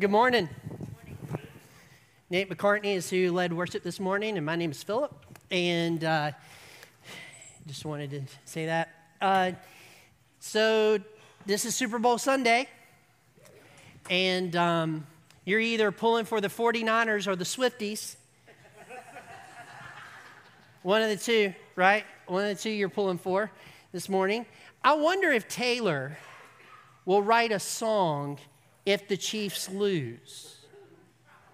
[0.00, 0.48] Good morning.
[2.30, 5.14] Nate McCartney is who led worship this morning, and my name is Philip.
[5.50, 6.30] And uh,
[7.66, 8.88] just wanted to say that.
[9.20, 9.52] Uh,
[10.40, 10.98] so,
[11.44, 12.68] this is Super Bowl Sunday,
[14.08, 15.06] and um,
[15.44, 18.16] you're either pulling for the 49ers or the Swifties.
[20.80, 22.04] One of the two, right?
[22.26, 23.50] One of the two you're pulling for
[23.92, 24.46] this morning.
[24.82, 26.16] I wonder if Taylor
[27.04, 28.38] will write a song
[28.84, 30.56] if the Chiefs lose.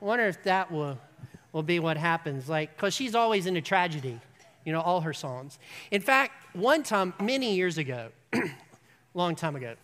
[0.00, 0.98] I wonder if that will,
[1.52, 2.48] will be what happens.
[2.48, 4.18] Like, because she's always in a tragedy,
[4.64, 5.58] you know, all her songs.
[5.90, 8.08] In fact, one time, many years ago,
[9.14, 9.74] long time ago,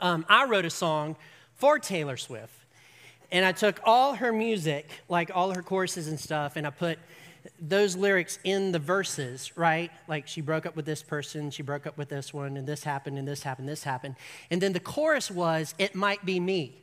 [0.00, 1.16] um, I wrote a song
[1.54, 2.54] for Taylor Swift.
[3.30, 6.98] And I took all her music, like all her choruses and stuff, and I put
[7.60, 9.90] those lyrics in the verses, right?
[10.06, 12.84] Like she broke up with this person, she broke up with this one, and this
[12.84, 14.16] happened, and this happened, this happened.
[14.50, 16.82] And then the chorus was, It might be me.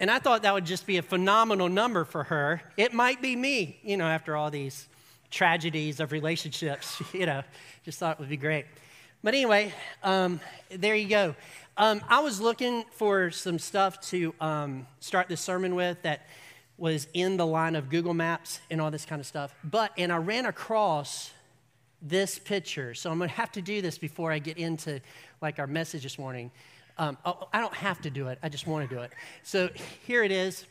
[0.00, 2.62] and I thought that would just be a phenomenal number for her.
[2.76, 4.88] It might be me, you know, after all these
[5.30, 7.42] tragedies of relationships, you know,
[7.84, 8.66] just thought it would be great.
[9.22, 10.40] But anyway, um,
[10.70, 11.34] there you go.
[11.76, 16.26] Um, I was looking for some stuff to um, start this sermon with that
[16.76, 19.54] was in the line of Google Maps and all this kind of stuff.
[19.62, 21.30] But, and I ran across
[22.02, 22.94] this picture.
[22.94, 25.00] So I'm going to have to do this before I get into
[25.40, 26.50] like our message this morning.
[26.98, 28.38] Um, oh, I don't have to do it.
[28.42, 29.12] I just want to do it.
[29.42, 29.70] So
[30.06, 30.66] here it is.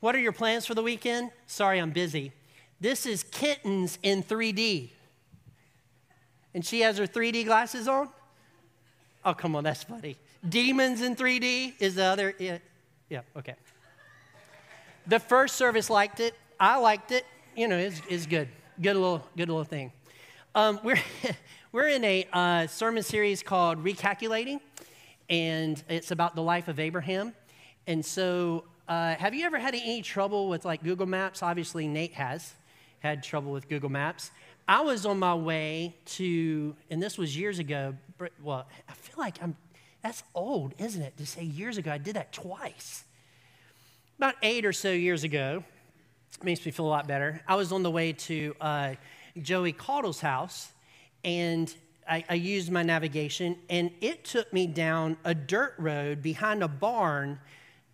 [0.00, 1.30] What are your plans for the weekend?
[1.46, 2.32] Sorry, I'm busy.
[2.80, 4.90] This is kittens in 3D.
[6.54, 8.08] And she has her 3D glasses on?
[9.24, 10.16] Oh, come on, that's funny.
[10.48, 12.34] Demons in 3D is the other.
[12.38, 12.58] Yeah,
[13.10, 13.54] yeah okay.
[15.08, 16.34] The first service liked it.
[16.60, 17.24] I liked it.
[17.56, 18.46] You know, it's, it's good.
[18.78, 19.90] Good little, good little thing.
[20.54, 21.00] Um, we're,
[21.72, 24.60] we're in a uh, sermon series called Recalculating,
[25.30, 27.32] and it's about the life of Abraham.
[27.86, 31.42] And so, uh, have you ever had any trouble with like Google Maps?
[31.42, 32.52] Obviously, Nate has
[32.98, 34.30] had trouble with Google Maps.
[34.68, 37.94] I was on my way to, and this was years ago.
[38.42, 39.56] Well, I feel like I'm,
[40.02, 41.16] that's old, isn't it?
[41.16, 43.04] To say years ago, I did that twice.
[44.18, 45.62] About eight or so years ago,
[46.42, 47.40] makes me feel a lot better.
[47.46, 48.94] I was on the way to uh,
[49.40, 50.72] Joey Caudle's house,
[51.22, 51.72] and
[52.10, 56.68] I, I used my navigation, and it took me down a dirt road behind a
[56.68, 57.38] barn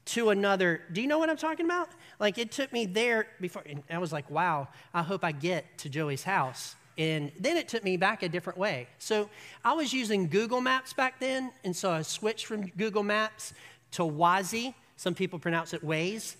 [0.06, 0.80] to another.
[0.94, 1.90] Do you know what I'm talking about?
[2.18, 5.76] Like it took me there before, and I was like, wow, I hope I get
[5.78, 6.74] to Joey's house.
[6.96, 8.88] And then it took me back a different way.
[8.98, 9.28] So
[9.62, 13.52] I was using Google Maps back then, and so I switched from Google Maps
[13.90, 16.36] to Waze some people pronounce it ways,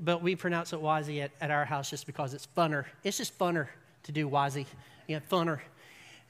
[0.00, 2.84] but we pronounce it Wazi at, at our house just because it's funner.
[3.04, 3.68] It's just funner
[4.04, 4.66] to do Wazi.
[5.06, 5.60] Yeah, funner.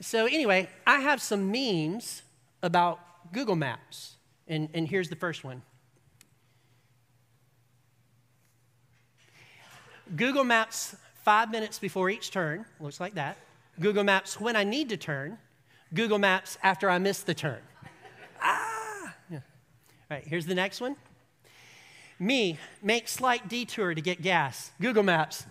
[0.00, 2.22] So, anyway, I have some memes
[2.62, 3.00] about
[3.32, 4.16] Google Maps,
[4.48, 5.62] and, and here's the first one.
[10.16, 13.36] Google Maps five minutes before each turn, looks like that.
[13.80, 15.38] Google Maps when I need to turn.
[15.94, 17.60] Google Maps after I miss the turn.
[18.42, 19.14] ah!
[19.30, 19.36] Yeah.
[19.38, 19.42] All
[20.10, 20.96] right, here's the next one.
[22.22, 24.70] Me, make slight detour to get gas.
[24.80, 25.44] Google Maps.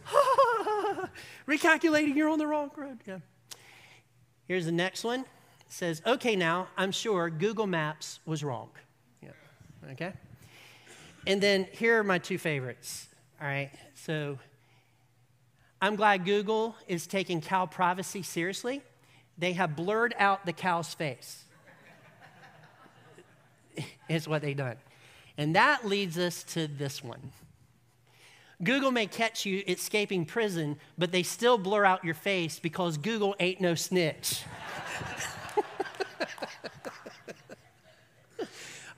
[1.47, 2.99] Recalculating, you're on the wrong road.
[3.05, 3.17] Yeah.
[4.47, 5.19] Here's the next one.
[5.19, 5.25] It
[5.67, 8.69] says, okay, now I'm sure Google Maps was wrong.
[9.21, 9.31] Yeah.
[9.91, 10.13] Okay.
[11.27, 13.09] And then here are my two favorites.
[13.41, 13.71] All right.
[13.95, 14.39] So
[15.81, 18.81] I'm glad Google is taking cow privacy seriously.
[19.37, 21.43] They have blurred out the cow's face.
[24.07, 24.77] is what they've done.
[25.41, 27.31] And that leads us to this one.
[28.63, 33.35] Google may catch you escaping prison, but they still blur out your face because Google
[33.39, 34.43] ain't no snitch.
[38.39, 38.45] All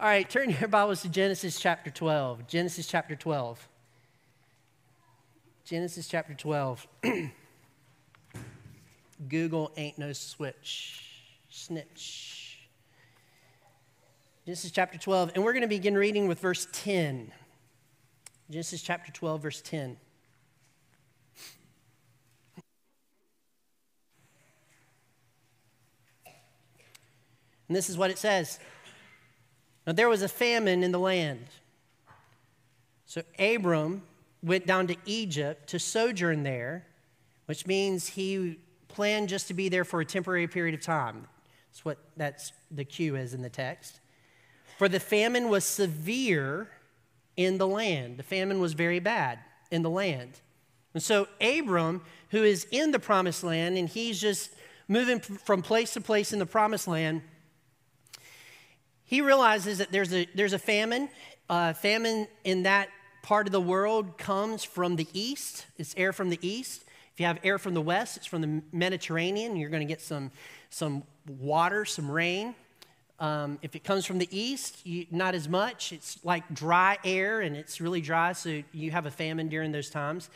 [0.02, 2.46] right, turn your Bibles to Genesis chapter 12.
[2.46, 3.66] Genesis chapter 12.
[5.64, 6.86] Genesis chapter 12.
[9.30, 11.06] Google ain't no switch.
[11.50, 12.43] Snitch.
[14.46, 17.32] Genesis chapter 12, and we're going to begin reading with verse 10.
[18.50, 19.96] Genesis chapter 12, verse 10.
[27.70, 28.60] And this is what it says
[29.88, 31.46] Now there was a famine in the land.
[33.06, 34.04] So Abram
[34.42, 36.86] went down to Egypt to sojourn there,
[37.46, 38.60] which means he
[38.90, 41.28] planned just to be there for a temporary period of time.
[41.72, 44.02] That's what that's the cue is in the text.
[44.84, 46.68] For the famine was severe
[47.38, 48.18] in the land.
[48.18, 49.40] The famine was very bad
[49.72, 50.42] in the land.
[50.94, 52.02] And so Abram,
[52.32, 54.52] who is in the promised land, and he's just
[54.90, 57.22] moving from place to place in the promised land,
[59.06, 61.08] he realizes that there's a, there's a famine
[61.50, 62.90] Uh, famine in that
[63.22, 66.84] part of the world comes from the east, it's air from the east.
[67.14, 69.56] If you have air from the west, it's from the Mediterranean.
[69.56, 70.30] You're going to get some,
[70.70, 72.56] some water, some rain.
[73.20, 75.94] Um, if it comes from the east, you, not as much.
[75.94, 79.90] It's like dry air and it's really dry, so you have a famine during those
[79.90, 80.30] times.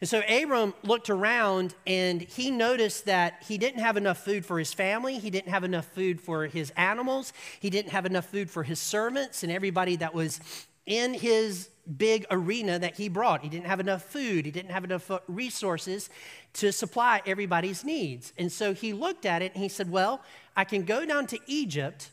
[0.00, 4.58] And so Abram looked around and he noticed that he didn't have enough food for
[4.58, 5.18] his family.
[5.18, 7.32] He didn't have enough food for his animals.
[7.58, 10.40] He didn't have enough food for his servants and everybody that was
[10.86, 13.42] in his big arena that he brought.
[13.42, 14.44] He didn't have enough food.
[14.44, 16.10] He didn't have enough uh, resources
[16.54, 18.32] to supply everybody's needs.
[18.38, 20.22] And so he looked at it and he said, Well,
[20.56, 22.10] I can go down to Egypt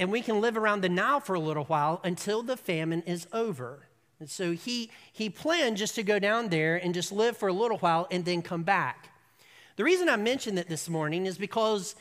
[0.00, 3.28] and we can live around the Nile for a little while until the famine is
[3.34, 3.86] over.
[4.18, 7.52] And so he, he planned just to go down there and just live for a
[7.52, 9.10] little while and then come back.
[9.76, 11.96] The reason I mentioned that this morning is because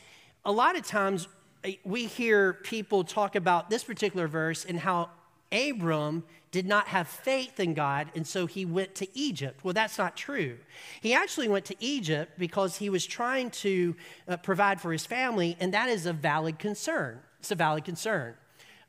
[0.46, 1.28] a lot of times
[1.66, 5.10] eh, we hear people talk about this particular verse and how
[5.52, 9.64] Abram did not have faith in God, and so he went to Egypt.
[9.64, 10.58] Well, that's not true.
[11.02, 13.96] He actually went to Egypt because he was trying to
[14.28, 17.20] uh, provide for his family, and that is a valid concern.
[17.40, 18.36] It's a valid concern.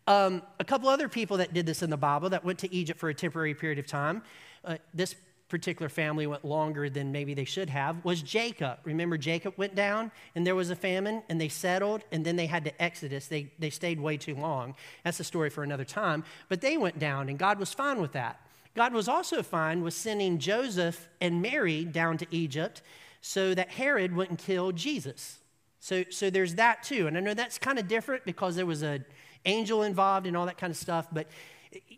[0.07, 2.99] Um, a couple other people that did this in the Bible that went to Egypt
[2.99, 4.23] for a temporary period of time.
[4.65, 5.15] Uh, this
[5.51, 8.79] particular family went longer than maybe they should have was Jacob.
[8.85, 12.47] Remember, Jacob went down and there was a famine and they settled and then they
[12.47, 13.27] had to exodus.
[13.27, 14.75] They, they stayed way too long.
[15.05, 16.25] That's a story for another time.
[16.49, 18.41] But they went down and God was fine with that.
[18.77, 22.81] God was also fine with sending Joseph and Mary down to Egypt
[23.21, 25.40] so that Herod wouldn't kill Jesus.
[25.81, 27.07] So, so there's that too.
[27.07, 29.05] And I know that's kind of different because there was an
[29.47, 31.09] angel involved and all that kind of stuff.
[31.11, 31.27] But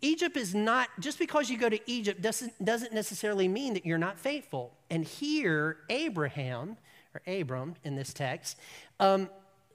[0.01, 3.97] Egypt is not, just because you go to Egypt doesn't, doesn't necessarily mean that you're
[3.97, 4.73] not faithful.
[4.89, 6.77] And here, Abraham,
[7.13, 8.57] or Abram in this text,
[8.99, 9.29] um,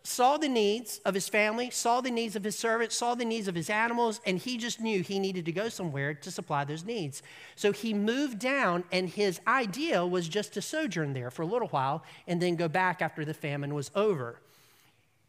[0.09, 3.47] saw the needs of his family, saw the needs of his servants, saw the needs
[3.47, 6.85] of his animals, and he just knew he needed to go somewhere to supply those
[6.85, 7.23] needs.
[7.57, 11.69] So he moved down, and his idea was just to sojourn there for a little
[11.69, 14.41] while and then go back after the famine was over.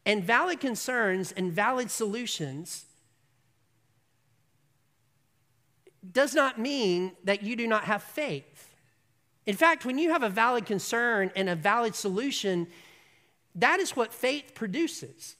[0.06, 2.86] And valid concerns and valid solutions
[6.10, 8.74] does not mean that you do not have faith.
[9.44, 12.66] In fact, when you have a valid concern and a valid solution,
[13.54, 15.36] that is what faith produces.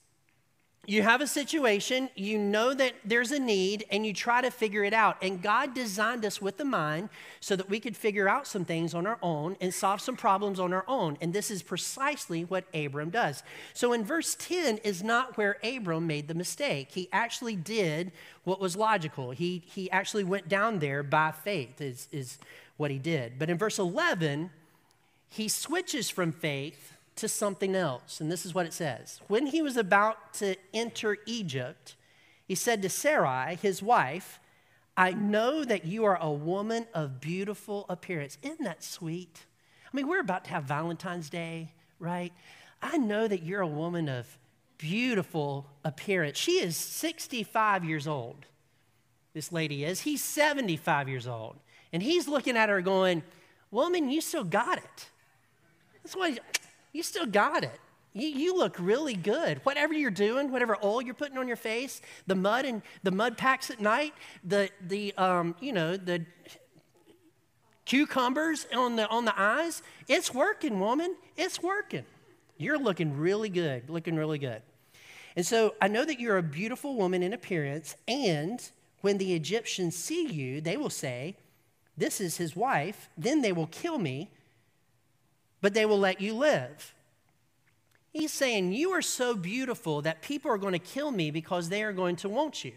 [0.86, 4.82] You have a situation, you know that there's a need, and you try to figure
[4.82, 5.18] it out.
[5.22, 8.94] And God designed us with the mind so that we could figure out some things
[8.94, 11.18] on our own and solve some problems on our own.
[11.20, 13.42] And this is precisely what Abram does.
[13.74, 16.88] So in verse 10 is not where Abram made the mistake.
[16.90, 18.10] He actually did
[18.44, 19.32] what was logical.
[19.32, 22.38] He, he actually went down there by faith, is, is
[22.78, 23.38] what he did.
[23.38, 24.50] But in verse 11,
[25.28, 28.20] he switches from faith to something else.
[28.20, 31.96] And this is what it says When he was about to enter Egypt,
[32.46, 34.40] he said to Sarai, his wife,
[34.96, 38.38] I know that you are a woman of beautiful appearance.
[38.42, 39.46] Isn't that sweet?
[39.84, 42.32] I mean, we're about to have Valentine's Day, right?
[42.82, 44.38] I know that you're a woman of
[44.78, 46.38] beautiful appearance.
[46.38, 48.46] She is 65 years old,
[49.32, 50.00] this lady is.
[50.00, 51.56] He's 75 years old.
[51.92, 53.22] And he's looking at her going,
[53.70, 55.10] Woman, you still got it.
[56.02, 56.38] That's why
[56.92, 57.78] you still got it.
[58.12, 59.60] You, you, look really good.
[59.64, 63.38] Whatever you're doing, whatever oil you're putting on your face, the mud and the mud
[63.38, 66.26] packs at night, the the um, you know the
[67.84, 71.14] cucumbers on the on the eyes, it's working, woman.
[71.36, 72.04] It's working.
[72.56, 73.88] You're looking really good.
[73.88, 74.62] Looking really good.
[75.36, 78.60] And so I know that you're a beautiful woman in appearance, and
[79.02, 81.36] when the Egyptians see you, they will say,
[81.96, 84.30] "This is his wife." Then they will kill me
[85.60, 86.94] but they will let you live.
[88.12, 91.82] He's saying, You are so beautiful that people are going to kill me because they
[91.82, 92.72] are going to want you,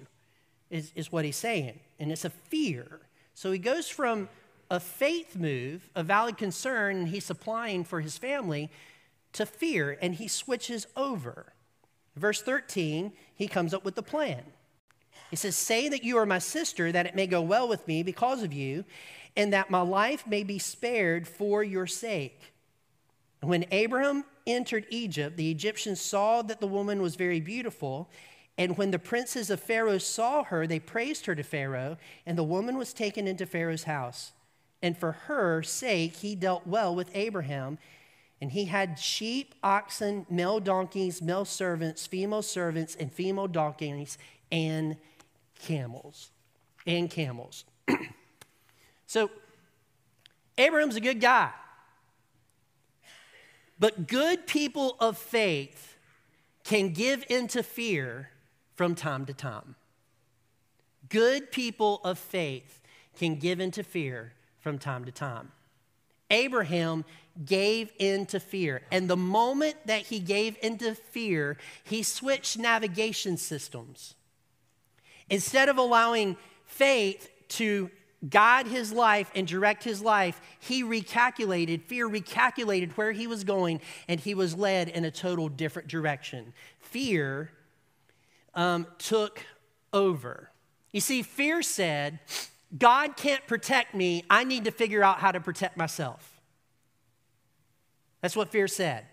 [0.70, 1.80] is, is what he's saying.
[2.00, 3.00] And it's a fear.
[3.34, 4.30] So he goes from
[4.70, 8.70] a faith move, a valid concern, he's supplying for his family,
[9.34, 11.54] to fear, and he switches over.
[12.16, 14.44] Verse 13, he comes up with the plan.
[15.32, 18.04] He says, Say that you are my sister, that it may go well with me
[18.04, 18.86] because of you,
[19.36, 22.52] and that my life may be spared for your sake.
[23.44, 28.10] When Abraham entered Egypt, the Egyptians saw that the woman was very beautiful.
[28.58, 32.44] And when the princes of Pharaoh saw her, they praised her to Pharaoh, and the
[32.44, 34.32] woman was taken into Pharaoh's house.
[34.82, 37.80] And for her sake, he dealt well with Abraham.
[38.42, 44.18] And he had sheep, oxen, male donkeys, male servants, female servants, and female donkeys,
[44.52, 44.98] and
[45.60, 46.32] camels.
[46.86, 47.64] And camels.
[49.08, 49.32] so,
[50.58, 51.52] Abraham's a good guy.
[53.84, 55.98] But good people of faith
[56.63, 58.30] can give into fear
[58.75, 59.75] from time to time.
[61.10, 62.80] good people of faith
[63.20, 65.52] can give into fear from time to time.
[66.32, 67.04] Abraham
[67.44, 68.84] gave into fear.
[68.90, 74.16] And the moment that he gave into fear, he switched navigation systems.
[75.30, 77.92] Instead of allowing faith to
[78.30, 83.82] guide his life and direct his life, he recalculated, fear recalculated where he was going,
[84.08, 86.53] and he was led in a total different direction.
[86.80, 87.51] Fear
[88.56, 89.46] um, took
[89.92, 90.50] over.
[90.92, 92.20] You see, fear said,
[92.77, 96.42] God can't protect me, I need to figure out how to protect myself.
[98.22, 99.06] That's what fear said.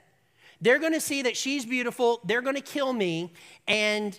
[0.60, 3.32] They're going to see that she's beautiful, they're going to kill me,
[3.66, 4.18] and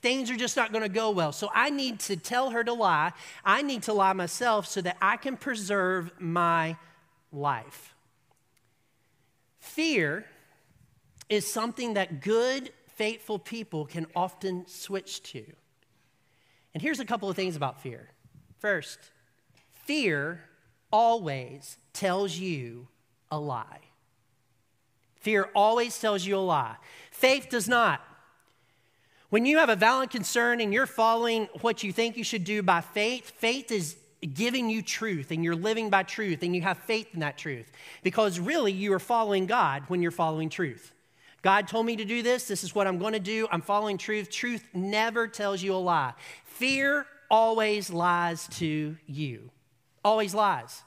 [0.00, 1.32] things are just not going to go well.
[1.32, 3.12] So I need to tell her to lie.
[3.44, 6.76] I need to lie myself so that I can preserve my
[7.32, 7.94] life.
[9.60, 10.26] Fear
[11.28, 15.44] is something that good, faithful people can often switch to.
[16.74, 18.08] And here's a couple of things about fear.
[18.58, 18.98] First,
[19.72, 20.42] fear
[20.90, 22.88] always tells you
[23.30, 23.80] a lie.
[25.16, 26.76] Fear always tells you a lie.
[27.12, 28.00] Faith does not.
[29.32, 32.62] When you have a valid concern and you're following what you think you should do
[32.62, 33.96] by faith, faith is
[34.34, 37.72] giving you truth and you're living by truth and you have faith in that truth.
[38.02, 40.92] Because really, you are following God when you're following truth.
[41.40, 42.46] God told me to do this.
[42.46, 43.48] This is what I'm going to do.
[43.50, 44.28] I'm following truth.
[44.28, 46.12] Truth never tells you a lie.
[46.44, 49.50] Fear always lies to you,
[50.04, 50.82] always lies.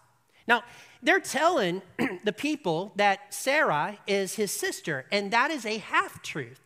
[0.48, 0.62] Now,
[1.02, 1.82] they're telling
[2.24, 6.60] the people that Sarah is his sister, and that is a half truth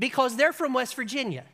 [0.00, 1.44] because they're from West Virginia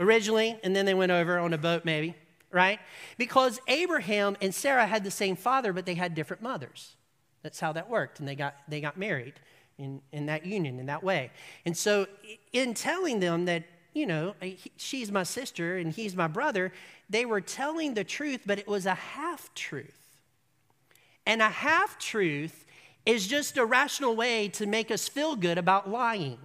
[0.00, 2.16] originally, and then they went over on a boat, maybe,
[2.50, 2.80] right?
[3.18, 6.96] Because Abraham and Sarah had the same father, but they had different mothers.
[7.42, 9.34] That's how that worked, and they got, they got married
[9.78, 11.30] in, in that union, in that way.
[11.64, 12.06] And so,
[12.52, 14.34] in telling them that you know,
[14.76, 16.72] she's my sister and he's my brother.
[17.10, 20.08] They were telling the truth, but it was a half truth.
[21.26, 22.64] And a half truth
[23.04, 26.38] is just a rational way to make us feel good about lying.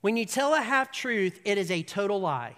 [0.00, 2.56] When you tell a half truth, it is a total lie.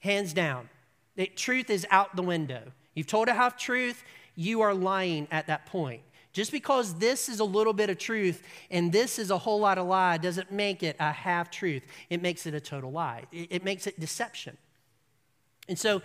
[0.00, 0.68] Hands down.
[1.16, 2.72] The truth is out the window.
[2.94, 4.02] You've told a half truth,
[4.34, 6.02] you are lying at that point.
[6.32, 9.76] Just because this is a little bit of truth and this is a whole lot
[9.76, 11.86] of lie doesn't make it a half truth.
[12.08, 13.24] It makes it a total lie.
[13.30, 14.56] It, makes it deception.
[15.68, 16.00] And so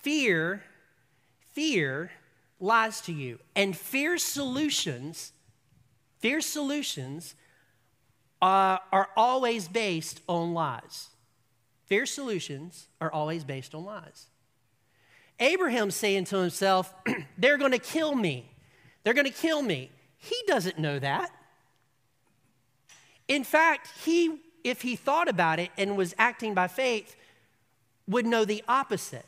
[0.00, 0.62] fear,
[1.52, 2.10] fear
[2.60, 3.38] lies to you.
[3.54, 5.32] And fear solutions,
[6.18, 7.34] fear solutions
[8.40, 11.08] uh, are always based on lies.
[11.86, 14.26] Fear solutions are always based on lies.
[15.38, 16.92] Abraham's saying to himself,
[17.38, 18.50] they're going to kill me.
[19.04, 19.90] They're going to kill me.
[20.16, 21.30] He doesn't know that.
[23.28, 27.16] In fact, he, if he thought about it and was acting by faith,
[28.08, 29.26] would know the opposite.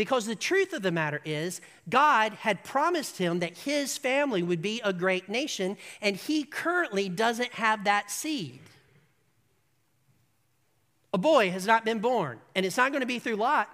[0.00, 4.62] Because the truth of the matter is, God had promised him that his family would
[4.62, 8.60] be a great nation, and he currently doesn't have that seed.
[11.12, 13.68] A boy has not been born, and it's not going to be through Lot.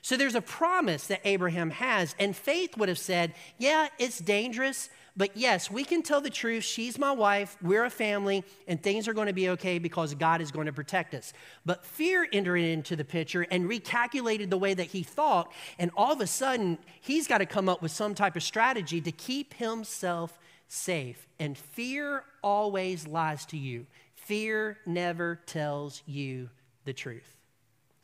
[0.00, 4.88] So there's a promise that Abraham has, and faith would have said, Yeah, it's dangerous,
[5.16, 6.64] but yes, we can tell the truth.
[6.64, 10.40] She's my wife, we're a family, and things are going to be okay because God
[10.40, 11.32] is going to protect us.
[11.66, 16.12] But fear entered into the picture and recalculated the way that he thought, and all
[16.12, 19.54] of a sudden, he's got to come up with some type of strategy to keep
[19.54, 20.38] himself
[20.68, 21.28] safe.
[21.38, 26.48] And fear always lies to you, fear never tells you
[26.84, 27.36] the truth.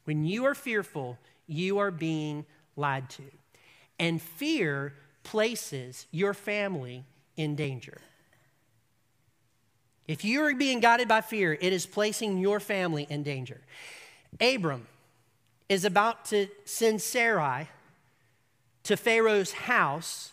[0.05, 2.45] When you are fearful, you are being
[2.77, 3.23] lied to.
[3.99, 4.95] And fear
[5.28, 7.04] places your family
[7.37, 7.99] in danger.
[10.06, 13.61] If you are being guided by fear, it is placing your family in danger.
[14.40, 14.87] Abram
[15.68, 17.68] is about to send Sarai
[18.85, 20.32] to Pharaoh's house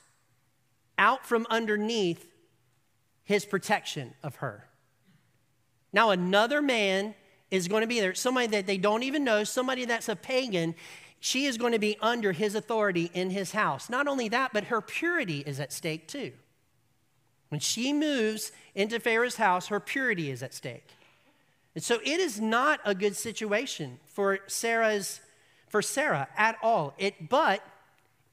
[0.97, 2.25] out from underneath
[3.25, 4.65] his protection of her.
[5.91, 7.15] Now, another man
[7.51, 10.73] is going to be there, somebody that they don't even know, somebody that's a pagan,
[11.25, 13.89] she is going to be under his authority in his house.
[13.89, 16.33] Not only that, but her purity is at stake too.
[17.49, 20.87] When she moves into Pharaoh's house, her purity is at stake.
[21.73, 25.19] And so it is not a good situation for Sarah's
[25.67, 26.93] for Sarah at all.
[26.99, 27.65] It but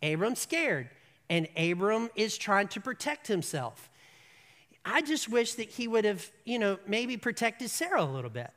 [0.02, 0.90] Abram's scared
[1.30, 3.88] and Abram is trying to protect himself.
[4.84, 8.50] I just wish that he would have, you know, maybe protected Sarah a little bit.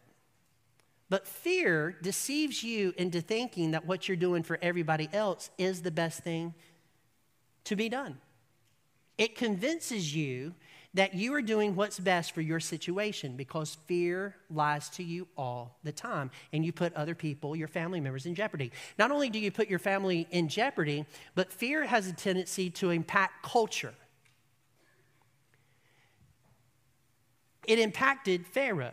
[1.16, 5.90] But fear deceives you into thinking that what you're doing for everybody else is the
[5.90, 6.54] best thing
[7.64, 8.18] to be done.
[9.18, 10.56] It convinces you
[10.94, 15.78] that you are doing what's best for your situation because fear lies to you all
[15.86, 18.74] the time and you put other people, your family members, in jeopardy.
[19.00, 22.90] Not only do you put your family in jeopardy, but fear has a tendency to
[22.90, 23.94] impact culture.
[27.66, 28.92] It impacted Pharaoh.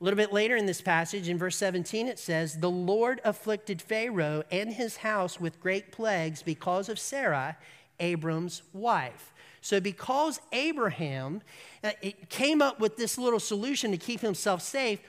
[0.00, 3.82] A little bit later in this passage, in verse 17, it says, The Lord afflicted
[3.82, 7.58] Pharaoh and his house with great plagues because of Sarah,
[7.98, 9.34] Abram's wife.
[9.60, 11.42] So, because Abraham
[11.84, 11.90] uh,
[12.30, 15.00] came up with this little solution to keep himself safe,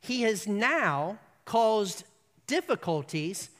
[0.00, 2.02] he has now caused
[2.48, 3.50] difficulties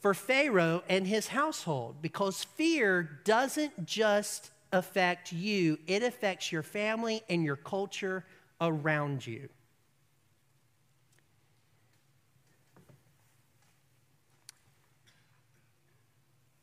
[0.00, 7.22] for Pharaoh and his household because fear doesn't just affect you, it affects your family
[7.28, 8.24] and your culture
[8.62, 9.50] around you.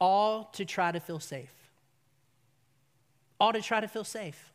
[0.03, 1.53] All to try to feel safe.
[3.39, 4.51] All to try to feel safe.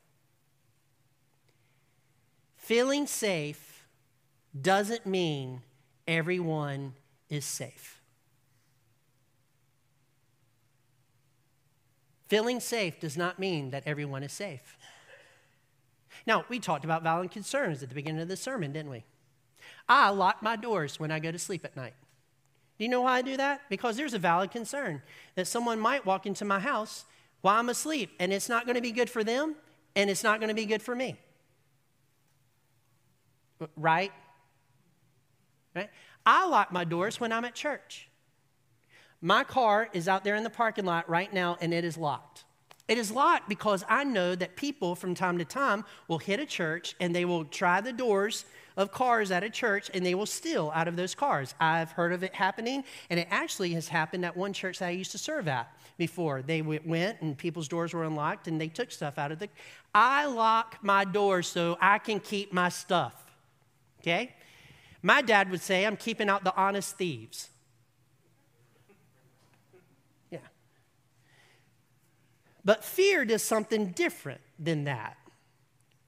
[2.58, 3.86] Feeling safe
[4.60, 5.62] doesn't mean
[6.06, 6.92] everyone
[7.30, 8.02] is safe.
[12.26, 14.76] Feeling safe does not mean that everyone is safe.
[16.26, 19.04] Now, we talked about valid concerns at the beginning of the sermon, didn't we?
[19.88, 21.94] I lock my doors when I go to sleep at night.
[22.78, 23.62] Do you know why I do that?
[23.68, 25.02] Because there's a valid concern
[25.34, 27.04] that someone might walk into my house
[27.40, 29.56] while I'm asleep, and it's not going to be good for them,
[29.96, 31.16] and it's not going to be good for me.
[33.76, 34.12] Right?
[35.74, 35.90] Right?
[36.24, 38.08] I lock my doors when I'm at church.
[39.20, 42.44] My car is out there in the parking lot right now, and it is locked.
[42.88, 46.46] It is locked because I know that people from time to time will hit a
[46.46, 48.46] church and they will try the doors
[48.78, 51.54] of cars at a church and they will steal out of those cars.
[51.60, 54.90] I've heard of it happening, and it actually has happened at one church that I
[54.92, 56.40] used to serve at before.
[56.40, 59.50] They went and people's doors were unlocked and they took stuff out of the.
[59.94, 63.26] I lock my doors so I can keep my stuff.
[64.00, 64.34] Okay?
[65.02, 67.50] My dad would say, I'm keeping out the honest thieves.
[72.68, 75.16] But fear does something different than that.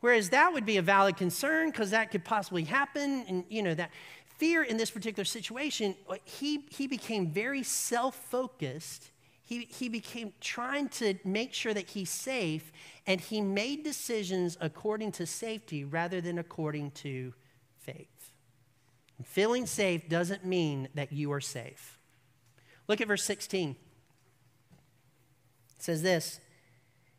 [0.00, 3.24] Whereas that would be a valid concern because that could possibly happen.
[3.26, 3.90] And, you know, that
[4.36, 9.10] fear in this particular situation, uh, he, he became very self focused.
[9.42, 12.72] He, he became trying to make sure that he's safe,
[13.06, 17.32] and he made decisions according to safety rather than according to
[17.78, 18.32] faith.
[19.16, 21.98] And feeling safe doesn't mean that you are safe.
[22.86, 23.76] Look at verse 16.
[25.78, 26.38] It says this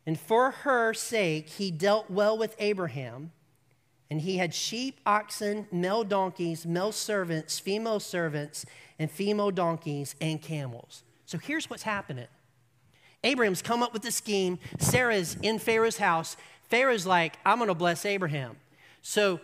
[0.06, 3.32] and for her sake, he dealt well with Abraham.
[4.10, 8.66] And he had sheep, oxen, male donkeys, male servants, female servants,
[9.00, 11.04] and female donkeys and camels.
[11.26, 12.28] So here's what's happening
[13.24, 14.60] Abraham's come up with the scheme.
[14.80, 16.36] Sarah's in Pharaoh's house.
[16.64, 18.58] Pharaoh's like, I'm going to bless Abraham.
[19.02, 19.40] So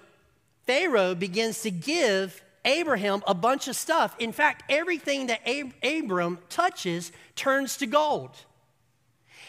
[0.66, 4.16] Pharaoh begins to give Abraham a bunch of stuff.
[4.20, 8.32] In fact, everything that Ab- Abram touches turns to gold.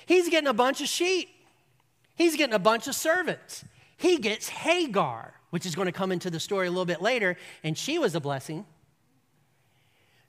[0.09, 1.29] He's getting a bunch of sheep,
[2.15, 3.63] he's getting a bunch of servants.
[3.99, 7.37] He gets Hagar, which is going to come into the story a little bit later,
[7.63, 8.65] and she was a blessing.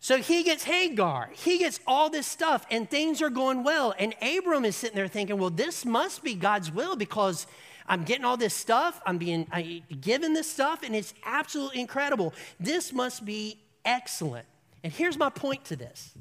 [0.02, 1.30] So he gets Hagar.
[1.32, 3.94] He gets all this stuff, and things are going well.
[3.98, 7.48] And Abram is sitting there thinking, well, this must be God's will because
[7.88, 9.00] I'm getting all this stuff.
[9.06, 12.34] I'm being I, given this stuff, and it's absolutely incredible.
[12.60, 14.48] This must be excellent.
[14.84, 16.12] And here's my point to this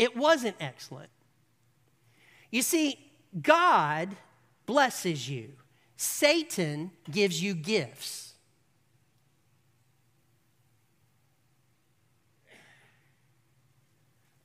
[0.00, 1.10] it wasn't excellent.
[2.50, 2.98] You see,
[3.40, 4.16] God
[4.66, 5.50] blesses you,
[5.96, 8.28] Satan gives you gifts.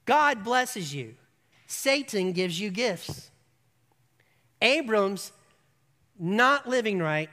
[0.06, 1.16] God blesses you.
[1.66, 3.32] Satan gives you gifts.
[4.62, 5.32] Abram's
[6.20, 7.30] not living right.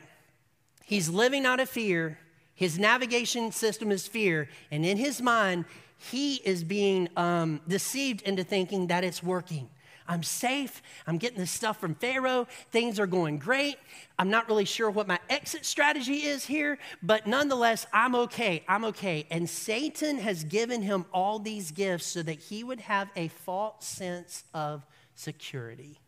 [0.84, 2.18] He's living out of fear.
[2.54, 4.48] His navigation system is fear.
[4.70, 5.64] And in his mind,
[5.96, 9.68] he is being um, deceived into thinking that it's working.
[10.10, 10.82] I'm safe.
[11.06, 12.48] I'm getting this stuff from Pharaoh.
[12.72, 13.76] Things are going great.
[14.18, 18.64] I'm not really sure what my exit strategy is here, but nonetheless, I'm okay.
[18.66, 19.24] I'm okay.
[19.30, 23.86] And Satan has given him all these gifts so that he would have a false
[23.86, 26.00] sense of security.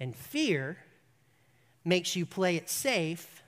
[0.00, 0.76] And fear
[1.84, 3.44] makes you play it safe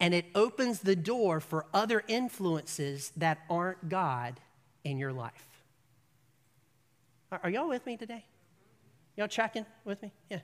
[0.00, 4.40] and it opens the door for other influences that aren't God
[4.82, 5.46] in your life.
[7.30, 8.24] Are, y'all with me today?
[9.16, 10.12] Y'all tracking with me?
[10.30, 10.40] Yeah.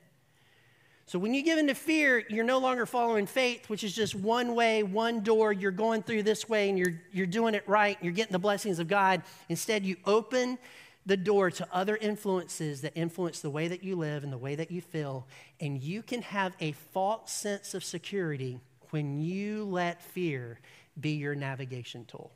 [1.05, 4.53] So when you give into fear, you're no longer following faith, which is just one
[4.53, 5.51] way, one door.
[5.51, 7.97] You're going through this way and you're, you're doing it right.
[7.99, 9.23] You're getting the blessings of God.
[9.49, 10.59] Instead, you open
[11.07, 14.53] the door to other influences that influence the way that you live and the way
[14.53, 15.25] that you feel.
[15.59, 18.59] And you can have a false sense of security
[18.91, 20.59] when you let fear
[20.99, 22.31] be your navigation tool.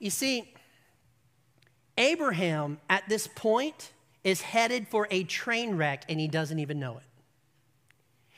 [0.00, 0.52] You see,
[1.96, 3.92] Abraham at this point
[4.28, 7.04] is headed for a train wreck and he doesn't even know it.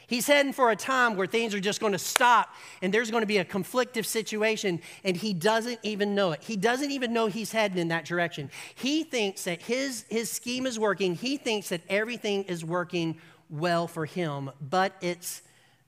[0.06, 3.22] He's heading for a time where things are just going to stop and there's going
[3.22, 6.42] to be a conflictive situation and he doesn't even know it.
[6.42, 8.50] He doesn't even know he's heading in that direction.
[8.74, 13.86] He thinks that his, his scheme is working, he thinks that everything is working well
[13.86, 15.42] for him, but it's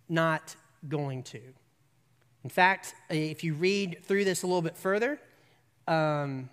[0.09, 0.55] not
[0.89, 1.41] going to.
[2.45, 5.21] In fact, if you read through this a little bit further,
[5.87, 6.49] um,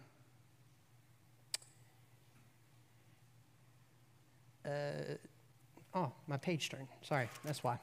[4.65, 5.15] uh,
[5.93, 6.87] Oh, my page turned.
[7.01, 7.79] Sorry, that's why.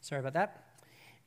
[0.00, 0.64] Sorry about that.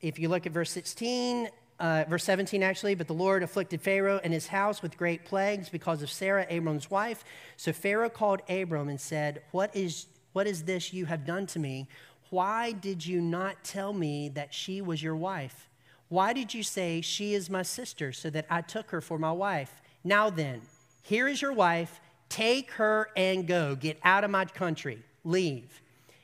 [0.00, 1.48] If you look at verse 16,
[1.80, 5.68] uh, verse 17 actually, but the Lord afflicted Pharaoh and his house with great plagues
[5.68, 7.24] because of Sarah, Abram's wife.
[7.56, 11.58] So Pharaoh called Abram and said, What is, what is this you have done to
[11.58, 11.88] me?
[12.30, 15.68] Why did you not tell me that she was your wife?
[16.08, 19.32] Why did you say, She is my sister, so that I took her for my
[19.32, 19.80] wife?
[20.04, 20.60] Now then,
[21.02, 22.00] here is your wife.
[22.32, 23.76] Take her and go.
[23.76, 25.82] Get out of my country leave.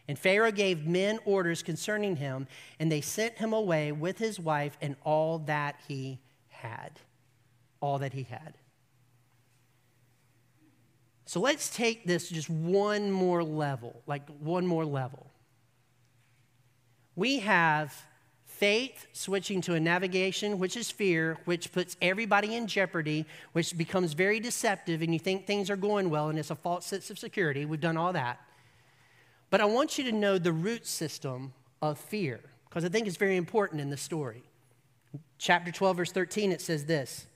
[0.09, 2.47] And Pharaoh gave men orders concerning him,
[2.81, 6.19] and they sent him away with his wife and all that he
[6.49, 6.93] had.
[7.81, 8.55] All that he had.
[11.27, 15.27] So let's take this just one more level, like one more level.
[17.17, 17.95] We have
[18.59, 24.15] faith switching to a navigation, which is fear, which puts everybody in jeopardy, which becomes
[24.15, 27.19] very deceptive, and you think things are going well, and it's a false sense of
[27.19, 27.65] security.
[27.65, 28.41] We've done all that.
[29.51, 33.17] But I want you to know the root system of fear, because I think it's
[33.17, 34.43] very important in the story.
[35.39, 37.27] Chapter 12, verse 13, it says this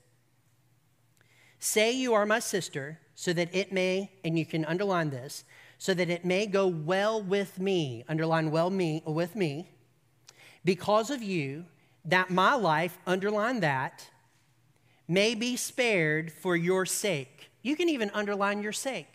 [1.61, 5.45] Say you are my sister, so that it may, and you can underline this,
[5.79, 9.69] so that it may go well with me, underline well me with me,
[10.65, 11.65] because of you,
[12.05, 14.09] that my life, underline that,
[15.09, 17.51] may be spared for your sake.
[17.63, 19.09] You can even underline your sake.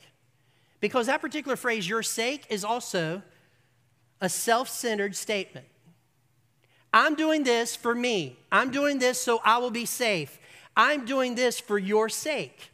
[0.80, 3.22] Because that particular phrase, your sake, is also
[4.22, 5.66] a self centered statement.
[6.94, 8.38] I'm doing this for me.
[8.52, 10.40] I'm doing this so I will be safe.
[10.76, 12.72] I'm doing this for your sake.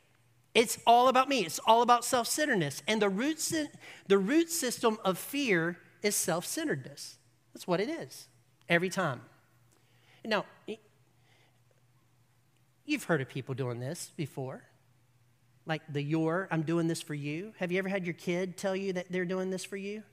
[0.54, 1.40] It's all about me.
[1.46, 2.84] It's all about self centeredness.
[2.88, 3.52] And the root,
[4.08, 7.18] the root system of fear is self centeredness.
[7.54, 8.28] That's what it is,
[8.70, 9.22] every time.
[10.26, 10.46] Now,
[12.86, 14.64] you've heard of people doing this before
[15.66, 17.54] like the your, I'm doing this for you.
[17.58, 20.04] Have you ever had your kid tell you that they're doing this for you?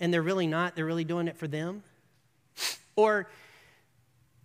[0.00, 1.82] And they're really not, they're really doing it for them?
[2.96, 3.28] Or,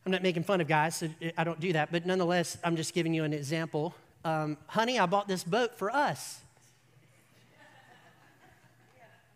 [0.06, 2.94] I'm not making fun of guys, so I don't do that, but nonetheless, I'm just
[2.94, 3.94] giving you an example.
[4.24, 6.40] Um, honey, I bought this boat for us.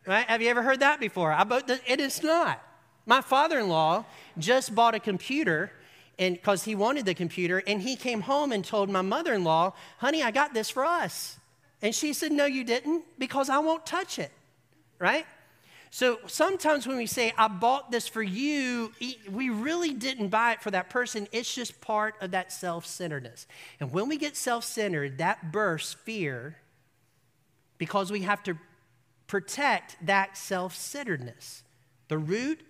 [0.06, 0.26] Right?
[0.30, 1.34] Have you ever heard that before?
[1.34, 2.64] I bought the, it is not.
[3.08, 4.06] My father in law
[4.38, 5.72] just bought a computer
[6.20, 10.22] and because he wanted the computer and he came home and told my mother-in-law honey
[10.22, 11.40] i got this for us.
[11.82, 14.32] And she said no you didn't because i won't touch it.
[15.00, 15.26] Right?
[15.90, 18.92] So sometimes when we say i bought this for you
[19.32, 21.28] we really didn't buy it for that person.
[21.32, 23.48] It's just part of that self-centeredness.
[23.80, 26.58] And when we get self-centered that bursts fear
[27.78, 28.58] because we have to
[29.28, 31.64] protect that self-centeredness.
[32.10, 32.62] The root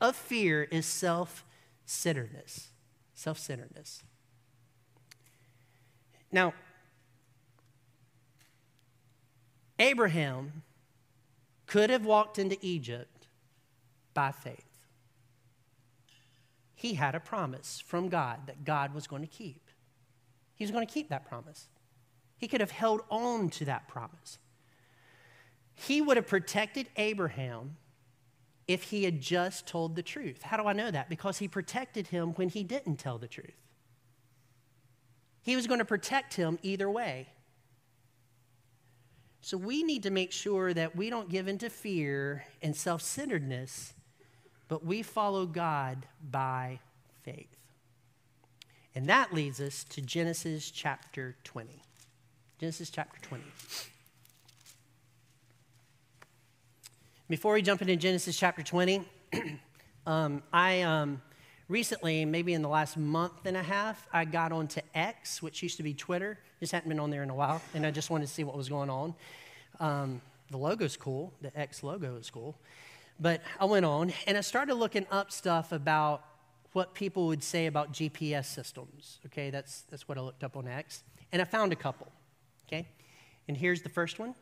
[0.00, 1.44] of fear is self
[1.84, 2.68] centeredness,
[3.14, 4.02] self centeredness.
[6.30, 6.54] Now,
[9.78, 10.62] Abraham
[11.66, 13.26] could have walked into Egypt
[14.14, 14.64] by faith.
[16.74, 19.70] He had a promise from God that God was going to keep.
[20.54, 21.68] He was going to keep that promise.
[22.38, 24.38] He could have held on to that promise.
[25.74, 27.76] He would have protected Abraham
[28.68, 30.42] if he had just told the truth.
[30.42, 31.08] How do I know that?
[31.08, 33.54] Because he protected him when he didn't tell the truth.
[35.42, 37.28] He was going to protect him either way.
[39.40, 43.94] So we need to make sure that we don't give into fear and self centeredness,
[44.66, 46.80] but we follow God by
[47.22, 47.56] faith.
[48.96, 51.80] And that leads us to Genesis chapter 20.
[52.58, 53.44] Genesis chapter 20.
[57.28, 59.02] Before we jump into Genesis chapter 20,
[60.06, 61.20] um, I um,
[61.66, 65.76] recently, maybe in the last month and a half, I got onto X, which used
[65.78, 66.38] to be Twitter.
[66.60, 68.56] Just hadn't been on there in a while, and I just wanted to see what
[68.56, 69.12] was going on.
[69.80, 70.20] Um,
[70.52, 72.54] the logo's cool, the X logo is cool.
[73.18, 76.22] But I went on and I started looking up stuff about
[76.74, 79.18] what people would say about GPS systems.
[79.26, 81.02] Okay, that's, that's what I looked up on X.
[81.32, 82.06] And I found a couple,
[82.68, 82.86] okay?
[83.48, 84.36] And here's the first one.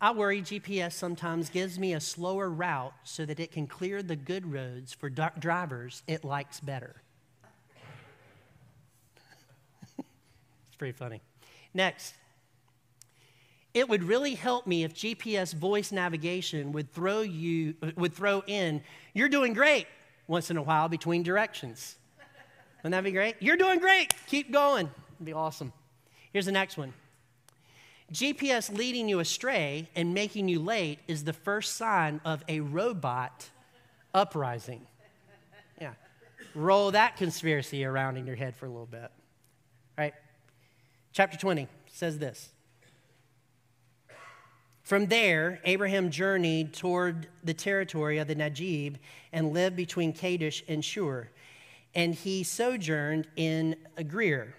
[0.00, 4.16] I worry GPS sometimes gives me a slower route so that it can clear the
[4.16, 6.96] good roads for drivers it likes better.
[9.98, 11.22] it's pretty funny.
[11.72, 12.14] Next,
[13.72, 18.42] it would really help me if GPS voice navigation would throw you uh, would throw
[18.46, 18.82] in
[19.14, 19.86] you're doing great
[20.28, 21.96] once in a while between directions.
[22.82, 23.36] Wouldn't that be great?
[23.40, 24.12] You're doing great.
[24.26, 24.90] Keep going.
[25.16, 25.72] It'd be awesome.
[26.32, 26.92] Here's the next one.
[28.12, 33.48] GPS leading you astray and making you late is the first sign of a robot
[34.12, 34.86] uprising.
[35.80, 35.94] Yeah.
[36.54, 39.00] Roll that conspiracy around in your head for a little bit.
[39.00, 39.10] All
[39.98, 40.14] right.
[41.12, 42.50] Chapter 20 says this
[44.84, 48.96] from there, Abraham journeyed toward the territory of the Negeb
[49.32, 51.30] and lived between Kadesh and Shur.
[51.94, 54.54] And he sojourned in Gerar.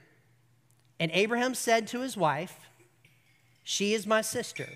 [0.99, 2.59] And Abraham said to his wife,
[3.65, 4.69] She is my sister.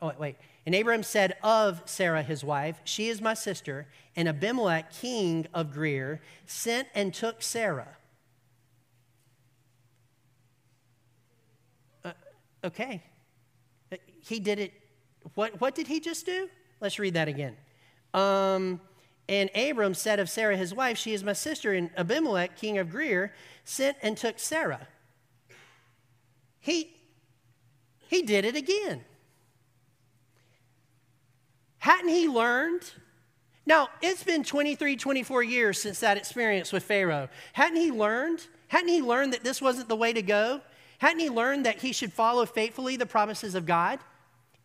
[0.00, 0.36] Oh, wait, wait.
[0.64, 3.88] And Abraham said of Sarah, his wife, She is my sister.
[4.14, 7.88] And Abimelech, king of Gerar, sent and took Sarah.
[12.04, 12.12] Uh,
[12.64, 13.02] okay.
[14.22, 14.72] He did it.
[15.34, 16.48] What, what did he just do?
[16.80, 17.56] Let's read that again.
[18.14, 18.80] Um,
[19.28, 21.72] and Abram said of Sarah, his wife, She is my sister.
[21.72, 23.32] And Abimelech, king of Gerar,
[23.64, 24.86] sent and took Sarah.
[26.60, 26.95] He,
[28.08, 29.04] he did it again.
[31.78, 32.82] Hadn't he learned?
[33.64, 37.28] Now, it's been 23, 24 years since that experience with Pharaoh.
[37.52, 38.46] Hadn't he learned?
[38.68, 40.60] Hadn't he learned that this wasn't the way to go?
[40.98, 43.98] Hadn't he learned that he should follow faithfully the promises of God?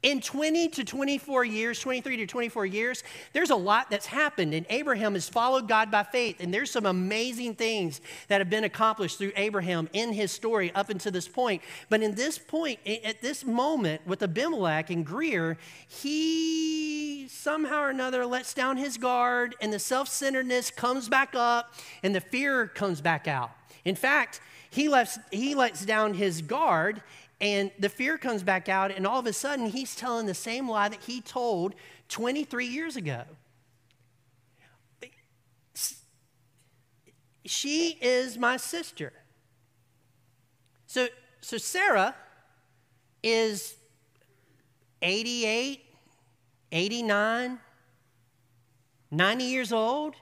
[0.03, 4.65] In 20 to 24 years, 23 to 24 years, there's a lot that's happened, and
[4.71, 6.37] Abraham has followed God by faith.
[6.39, 10.89] And there's some amazing things that have been accomplished through Abraham in his story up
[10.89, 11.61] until this point.
[11.89, 18.25] But in this point, at this moment with Abimelech and Gerar, he somehow or another
[18.25, 23.01] lets down his guard, and the self centeredness comes back up, and the fear comes
[23.01, 23.51] back out.
[23.85, 27.03] In fact, he lets, he lets down his guard
[27.41, 30.69] and the fear comes back out, and all of a sudden, he's telling the same
[30.69, 31.73] lie that he told
[32.10, 33.23] 23 years ago.
[37.43, 39.12] She is my sister.
[40.86, 41.08] So,
[41.41, 42.13] so Sarah
[43.23, 43.73] is
[45.01, 45.82] 88,
[46.71, 47.60] 89,
[49.10, 50.13] 90 years old,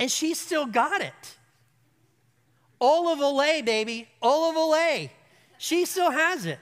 [0.00, 1.36] and she's still got it.
[2.80, 5.10] Oil of Olay, baby, Oil of Olay.
[5.62, 6.58] She still has it.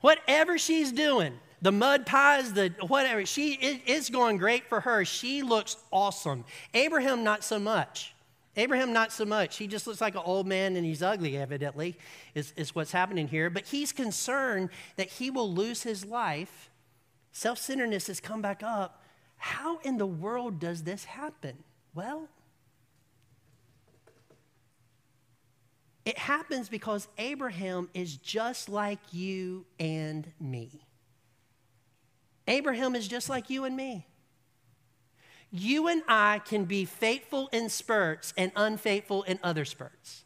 [0.00, 5.04] Whatever she's doing, the mud pies, the whatever, she it, it's going great for her.
[5.04, 6.46] She looks awesome.
[6.72, 8.14] Abraham, not so much.
[8.56, 9.58] Abraham, not so much.
[9.58, 11.98] He just looks like an old man and he's ugly, evidently,
[12.34, 13.50] is, is what's happening here.
[13.50, 16.70] But he's concerned that he will lose his life.
[17.32, 19.04] Self centeredness has come back up.
[19.36, 21.58] How in the world does this happen?
[21.94, 22.26] Well,
[26.10, 30.82] It happens because Abraham is just like you and me.
[32.48, 34.08] Abraham is just like you and me.
[35.52, 40.24] You and I can be faithful in spurts and unfaithful in other spurts.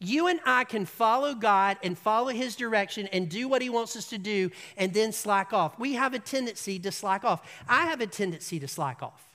[0.00, 3.94] You and I can follow God and follow His direction and do what He wants
[3.94, 5.78] us to do and then slack off.
[5.78, 7.48] We have a tendency to slack off.
[7.68, 9.29] I have a tendency to slack off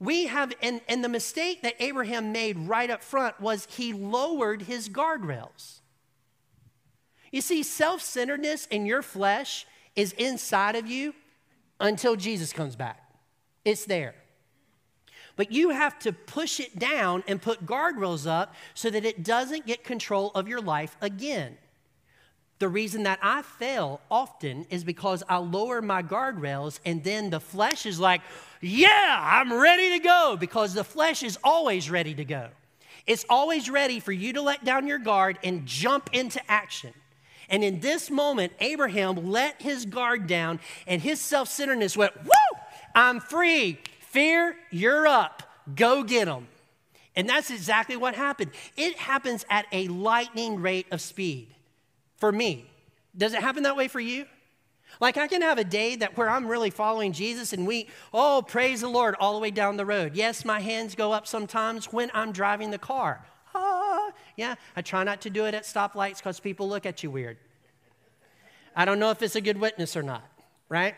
[0.00, 4.62] we have, and, and the mistake that Abraham made right up front was he lowered
[4.62, 5.80] his guardrails.
[7.30, 11.14] You see, self centeredness in your flesh is inside of you
[11.80, 13.02] until Jesus comes back.
[13.64, 14.14] It's there.
[15.36, 19.66] But you have to push it down and put guardrails up so that it doesn't
[19.66, 21.56] get control of your life again.
[22.60, 27.40] The reason that I fail often is because I lower my guardrails and then the
[27.40, 28.20] flesh is like,
[28.60, 32.48] yeah, I'm ready to go because the flesh is always ready to go.
[33.06, 36.94] It's always ready for you to let down your guard and jump into action.
[37.50, 42.58] And in this moment, Abraham let his guard down and his self centeredness went, Woo,
[42.94, 43.78] I'm free.
[44.00, 45.42] Fear, you're up.
[45.74, 46.46] Go get them.
[47.16, 48.52] And that's exactly what happened.
[48.76, 51.48] It happens at a lightning rate of speed
[52.24, 52.64] for me.
[53.14, 54.24] Does it happen that way for you?
[54.98, 58.42] Like I can have a day that where I'm really following Jesus and we, oh,
[58.46, 60.14] praise the Lord all the way down the road.
[60.14, 63.26] Yes, my hands go up sometimes when I'm driving the car.
[63.54, 67.10] Ah, yeah, I try not to do it at stoplights because people look at you
[67.10, 67.36] weird.
[68.74, 70.24] I don't know if it's a good witness or not,
[70.70, 70.94] right?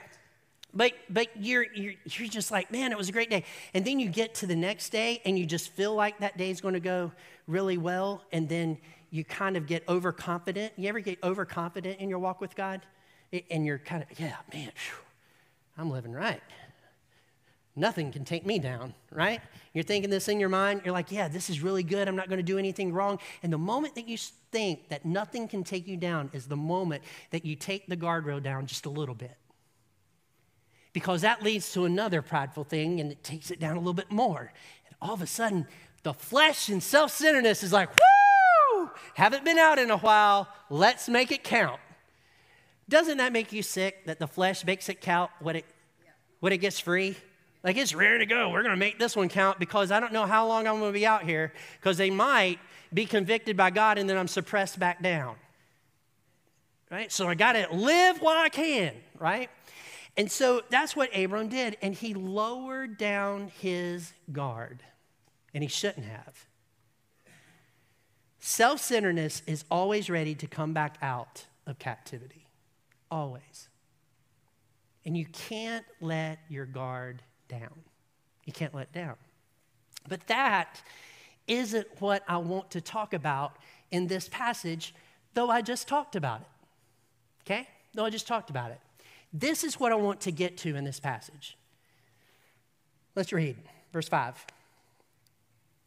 [0.72, 3.42] But but you're, you're you're just like, man, it was a great day.
[3.74, 6.50] And then you get to the next day and you just feel like that day
[6.50, 7.10] is going to go
[7.46, 8.78] really well, and then
[9.10, 10.72] you kind of get overconfident.
[10.76, 12.82] You ever get overconfident in your walk with God?
[13.50, 14.98] And you're kind of, yeah, man, whew,
[15.78, 16.42] I'm living right.
[17.78, 19.40] Nothing can take me down, right?
[19.74, 20.80] You're thinking this in your mind.
[20.84, 22.08] You're like, yeah, this is really good.
[22.08, 23.18] I'm not going to do anything wrong.
[23.42, 24.16] And the moment that you
[24.50, 28.42] think that nothing can take you down is the moment that you take the guardrail
[28.42, 29.36] down just a little bit.
[30.94, 34.10] Because that leads to another prideful thing and it takes it down a little bit
[34.10, 34.52] more.
[34.86, 35.66] And all of a sudden,
[36.06, 40.46] the flesh and self centeredness is like, woo, haven't been out in a while.
[40.70, 41.80] Let's make it count.
[42.88, 45.64] Doesn't that make you sick that the flesh makes it count when it,
[46.38, 47.16] when it gets free?
[47.64, 48.50] Like it's ready to go.
[48.50, 50.92] We're going to make this one count because I don't know how long I'm going
[50.92, 52.60] to be out here because they might
[52.94, 55.34] be convicted by God and then I'm suppressed back down.
[56.88, 57.10] Right?
[57.10, 59.50] So I got to live while I can, right?
[60.16, 61.76] And so that's what Abram did.
[61.82, 64.84] And he lowered down his guard,
[65.56, 66.44] and he shouldn't have.
[68.40, 72.46] Self centeredness is always ready to come back out of captivity.
[73.10, 73.70] Always.
[75.06, 77.72] And you can't let your guard down.
[78.44, 79.14] You can't let down.
[80.06, 80.82] But that
[81.46, 83.56] isn't what I want to talk about
[83.90, 84.94] in this passage,
[85.32, 86.46] though I just talked about it.
[87.46, 87.66] Okay?
[87.94, 88.80] Though I just talked about it.
[89.32, 91.56] This is what I want to get to in this passage.
[93.14, 93.56] Let's read
[93.90, 94.34] verse 5.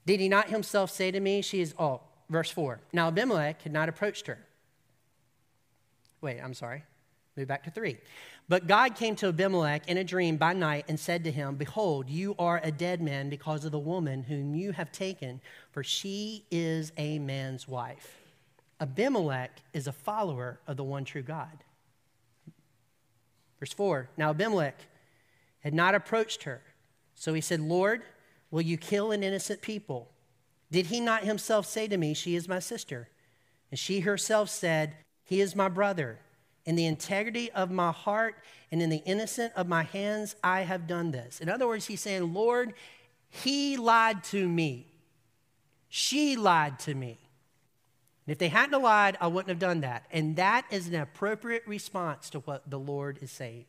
[0.10, 2.82] Did he not himself say to me, She is, oh, verse 4.
[2.92, 4.40] Now Abimelech had not approached her.
[6.20, 6.84] Wait, I'm sorry.
[7.38, 7.96] Move back to 3.
[8.48, 12.10] But God came to Abimelech in a dream by night and said to him, Behold,
[12.10, 16.44] you are a dead man because of the woman whom you have taken, for she
[16.50, 18.18] is a man's wife.
[18.82, 21.64] Abimelech is a follower of the one true God.
[23.60, 24.80] Verse 4 Now Abimelech
[25.60, 26.64] had not approached her.
[27.14, 28.02] So he said, Lord,
[28.52, 30.12] will you kill an innocent people?
[30.72, 33.10] Did he not himself say to me, She is my sister?
[33.72, 36.20] And she herself said, He is my brother.
[36.66, 38.36] In the integrity of my heart
[38.72, 41.40] and in the innocent of my hands, I have done this.
[41.40, 42.74] In other words, he's saying, Lord,
[43.30, 44.88] he lied to me.
[45.88, 47.18] She lied to me.
[48.26, 50.06] And if they hadn't lied, I wouldn't have done that.
[50.12, 53.66] And that is an appropriate response to what the Lord is saying.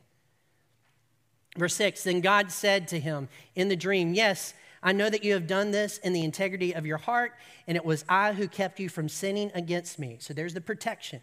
[1.56, 5.34] Verse 6 Then God said to him in the dream, Yes, I know that you
[5.34, 7.32] have done this in the integrity of your heart,
[7.66, 10.16] and it was I who kept you from sinning against me.
[10.20, 11.20] So there's the protection.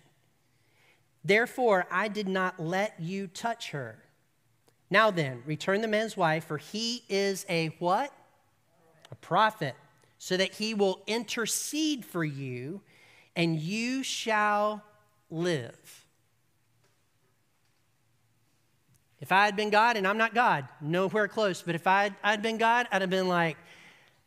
[1.24, 4.04] Therefore, I did not let you touch her.
[4.90, 8.14] Now then, return the man's wife, for he is a what?
[9.12, 9.76] A prophet,
[10.18, 12.82] so that he will intercede for you,
[13.36, 14.84] and you shall
[15.30, 16.06] live.
[19.20, 22.42] If I had been God, and I'm not God, nowhere close, but if I had
[22.42, 23.58] been God, I'd have been like,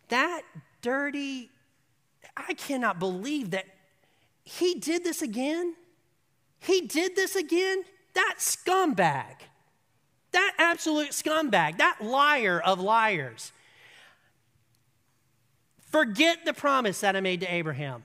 [0.09, 0.43] that
[0.83, 1.49] dirty,
[2.37, 3.67] I cannot believe that
[4.43, 5.77] he did this again.
[6.59, 7.85] He did this again?
[8.15, 9.37] That scumbag.
[10.33, 11.79] That absolute scumbag.
[11.79, 13.53] That liar of liars.
[15.87, 18.03] Forget the promise that I made to Abraham.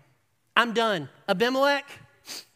[0.55, 1.09] I'm done.
[1.27, 1.85] Abimelech,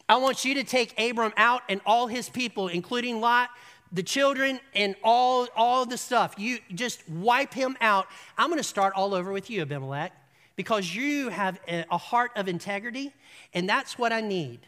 [0.08, 3.50] I want you to take Abram out and all his people, including Lot,
[3.92, 6.34] the children, and all, all the stuff.
[6.38, 8.06] You just wipe him out.
[8.38, 10.12] I'm going to start all over with you, Abimelech,
[10.56, 13.12] because you have a heart of integrity,
[13.52, 14.60] and that's what I need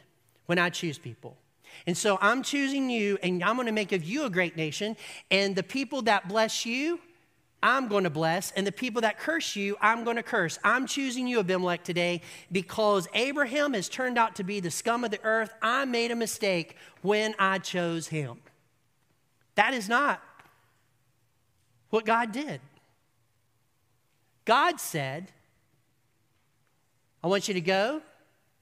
[0.47, 1.37] when I choose people.
[1.87, 4.97] And so I'm choosing you, and I'm going to make of you a great nation.
[5.31, 7.01] And the people that bless you,
[7.63, 8.51] I'm going to bless.
[8.53, 10.59] And the people that curse you, I'm going to curse.
[10.65, 15.11] I'm choosing you, Abimelech, today because Abraham has turned out to be the scum of
[15.11, 15.55] the earth.
[15.63, 18.39] I made a mistake when I chose him.
[19.55, 20.23] That is not
[21.91, 22.61] what God did.
[24.45, 25.31] God said,
[27.23, 28.03] I want you to go,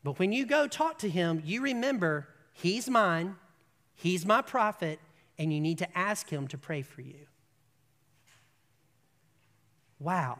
[0.02, 3.36] but when you go talk to him, you remember he's mine,
[3.94, 4.98] he's my prophet,
[5.38, 7.26] and you need to ask him to pray for you.
[9.98, 10.38] Wow.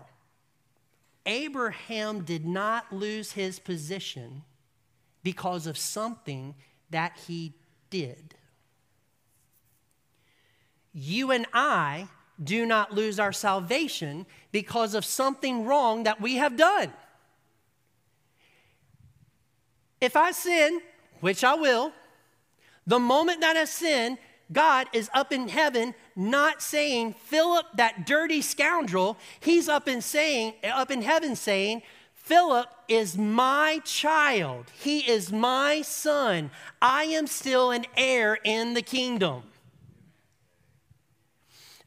[1.27, 4.43] Abraham did not lose his position
[5.23, 6.55] because of something
[6.91, 7.55] that he
[7.91, 8.35] did.
[10.93, 12.09] You and I
[12.43, 16.93] do not lose our salvation because of something wrong that we have done.
[20.01, 20.80] If I sin,
[21.20, 21.93] which I will,
[22.86, 24.18] the moment that I sin,
[24.53, 29.16] God is up in heaven not saying, Philip, that dirty scoundrel.
[29.38, 31.82] He's up in saying, up in heaven saying,
[32.14, 34.66] Philip is my child.
[34.80, 36.51] He is my son.
[36.80, 39.43] I am still an heir in the kingdom.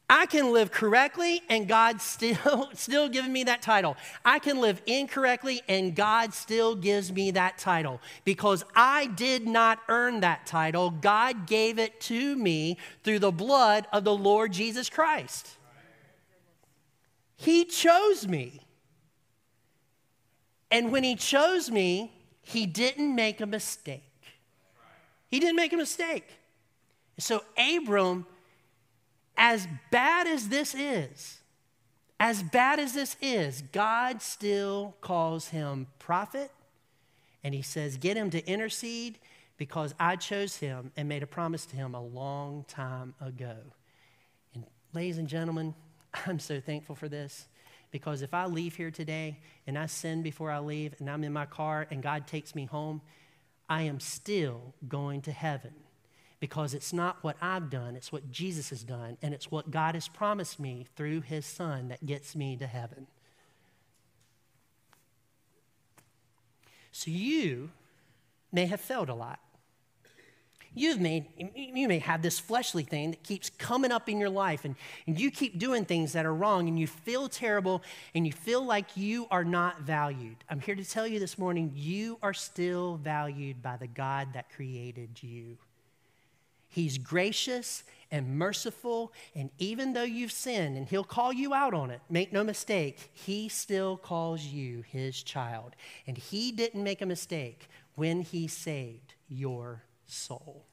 [0.08, 3.96] I can live correctly and God still still giving me that title.
[4.24, 9.80] I can live incorrectly and God still gives me that title because I did not
[9.88, 10.90] earn that title.
[10.90, 15.56] God gave it to me through the blood of the Lord Jesus Christ.
[17.36, 18.60] He chose me.
[20.70, 24.02] And when he chose me, he didn't make a mistake.
[25.28, 26.28] He didn't make a mistake.
[27.18, 28.26] So Abram
[29.36, 31.40] as bad as this is,
[32.20, 36.50] as bad as this is, God still calls him prophet.
[37.42, 39.18] And he says, Get him to intercede
[39.56, 43.56] because I chose him and made a promise to him a long time ago.
[44.54, 45.74] And, ladies and gentlemen,
[46.26, 47.46] I'm so thankful for this
[47.90, 51.32] because if I leave here today and I sin before I leave and I'm in
[51.32, 53.02] my car and God takes me home,
[53.68, 55.72] I am still going to heaven
[56.44, 59.94] because it's not what I've done, it's what Jesus has done, and it's what God
[59.94, 63.06] has promised me through his Son that gets me to heaven.
[66.92, 67.70] So you
[68.52, 69.40] may have failed a lot.
[70.74, 71.24] You've made,
[71.56, 74.76] you may have this fleshly thing that keeps coming up in your life, and,
[75.06, 77.82] and you keep doing things that are wrong, and you feel terrible,
[78.14, 80.36] and you feel like you are not valued.
[80.50, 84.50] I'm here to tell you this morning you are still valued by the God that
[84.50, 85.56] created you.
[86.74, 89.12] He's gracious and merciful.
[89.36, 93.10] And even though you've sinned and He'll call you out on it, make no mistake,
[93.12, 95.76] He still calls you His child.
[96.08, 100.64] And He didn't make a mistake when He saved your soul.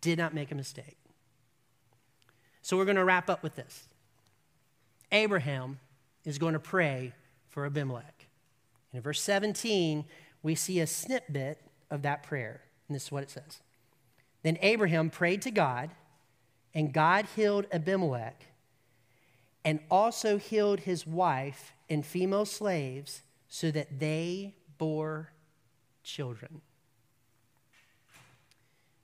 [0.00, 0.96] Did not make a mistake.
[2.62, 3.88] So we're going to wrap up with this
[5.12, 5.80] Abraham
[6.24, 7.12] is going to pray
[7.50, 8.26] for Abimelech.
[8.90, 10.06] And in verse 17,
[10.42, 11.60] we see a snippet
[11.90, 12.62] of that prayer.
[12.88, 13.60] And this is what it says.
[14.48, 15.90] Then Abraham prayed to God,
[16.72, 18.46] and God healed Abimelech
[19.62, 23.20] and also healed his wife and female slaves
[23.50, 25.32] so that they bore
[26.02, 26.62] children.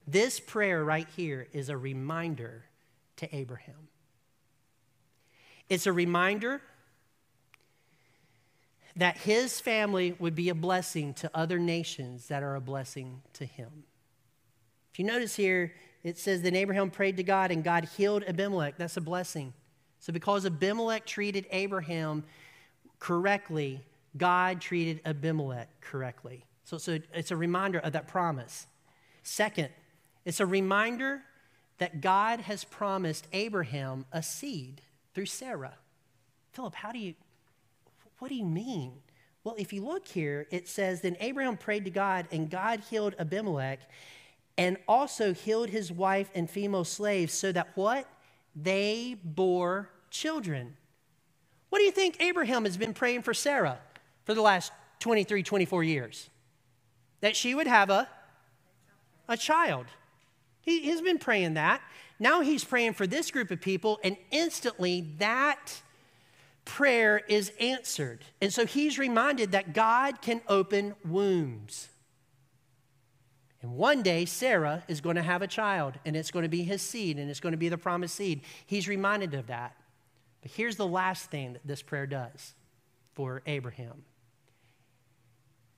[0.07, 2.65] This prayer right here is a reminder
[3.17, 3.89] to Abraham.
[5.69, 6.59] It's a reminder
[8.95, 13.45] that his family would be a blessing to other nations that are a blessing to
[13.45, 13.83] him.
[14.95, 15.73] If you notice here,
[16.03, 18.77] it says that Abraham prayed to God and God healed Abimelech.
[18.77, 19.53] That's a blessing.
[19.99, 22.23] So, because Abimelech treated Abraham
[22.99, 23.81] correctly,
[24.15, 26.45] God treated Abimelech correctly.
[26.63, 28.67] So, so it's a reminder of that promise.
[29.21, 29.67] Second,
[30.23, 31.23] it's a reminder
[31.77, 34.81] that God has promised Abraham a seed
[35.13, 35.73] through Sarah.
[36.53, 37.15] Philip, how do you,
[38.19, 38.93] what do you mean?
[39.43, 43.13] Well, if you look here, it says, Then Abraham prayed to God, and God healed
[43.19, 43.81] Abimelech
[44.57, 48.09] and also healed his wife and female slaves so that what?
[48.55, 50.77] They bore children.
[51.69, 53.79] What do you think Abraham has been praying for Sarah
[54.23, 56.29] for the last 23, 24 years?
[57.19, 58.07] That she would have a,
[59.27, 59.87] a child.
[60.61, 61.81] He, he's been praying that.
[62.17, 65.81] Now he's praying for this group of people, and instantly that
[66.63, 68.23] prayer is answered.
[68.41, 71.89] And so he's reminded that God can open wombs.
[73.65, 76.61] And one day, Sarah is going to have a child, and it's going to be
[76.61, 78.41] his seed, and it's going to be the promised seed.
[78.67, 79.75] He's reminded of that.
[80.43, 82.53] But here's the last thing that this prayer does
[83.15, 84.03] for Abraham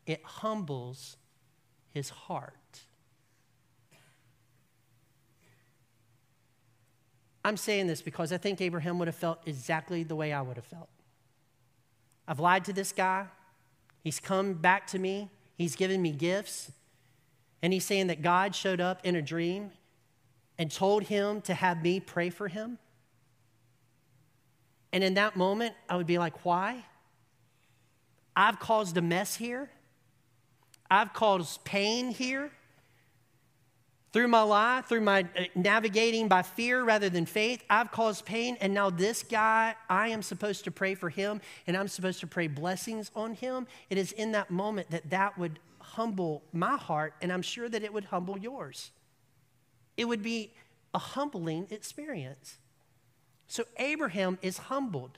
[0.06, 1.16] it humbles
[1.94, 2.54] his heart.
[7.46, 10.58] I'm saying this because I think Abraham would have felt exactly the way I would
[10.58, 10.90] have felt.
[12.28, 13.28] I've lied to this guy.
[14.04, 15.30] He's come back to me.
[15.58, 16.74] He's given me gifts.
[17.62, 19.72] And he's saying that God showed up in a dream
[20.58, 22.78] and told him to have me pray for him.
[24.94, 26.86] And in that moment, I would be like, why?
[28.36, 29.70] I've caused a mess here.
[30.90, 32.52] I've caused pain here.
[34.14, 38.58] Through my life, through my uh, navigating by fear rather than faith, I've caused pain.
[38.62, 42.28] And now, this guy, I am supposed to pray for him and I'm supposed to
[42.28, 43.68] pray blessings on him.
[43.90, 45.60] It is in that moment that that would
[45.96, 48.92] humble my heart, and I'm sure that it would humble yours.
[49.96, 50.54] It would be
[50.94, 52.58] a humbling experience.
[53.48, 55.18] So Abraham is humbled.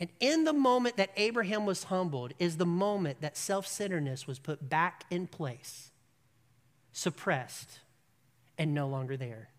[0.00, 4.38] And in the moment that Abraham was humbled, is the moment that self centeredness was
[4.38, 5.90] put back in place,
[6.92, 7.80] suppressed,
[8.58, 9.50] and no longer there.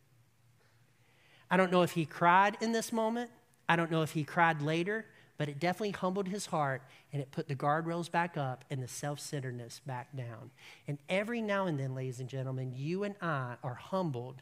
[1.50, 3.30] I don't know if he cried in this moment.
[3.70, 5.06] I don't know if he cried later
[5.44, 8.88] but it definitely humbled his heart and it put the guardrails back up and the
[8.88, 10.52] self centeredness back down.
[10.88, 14.42] And every now and then, ladies and gentlemen, you and I are humbled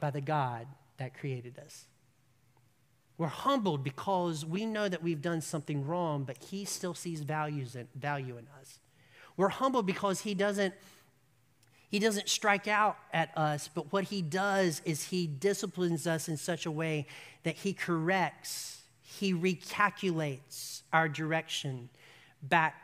[0.00, 0.66] by the God
[0.98, 1.86] that created us.
[3.16, 7.74] We're humbled because we know that we've done something wrong, but He still sees values
[7.74, 8.80] in, value in us.
[9.38, 10.74] We're humbled because He doesn't,
[11.88, 16.36] he doesn't strike out at us, but what He does is He disciplines us in
[16.36, 17.06] such a way
[17.44, 18.77] that He corrects,
[19.10, 21.88] He recalculates our direction
[22.42, 22.74] back